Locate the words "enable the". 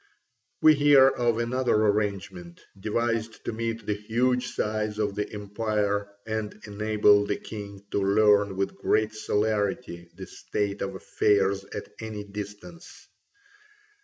6.65-7.35